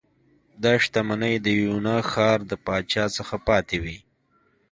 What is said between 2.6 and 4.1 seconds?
پاچا څخه پاتې وې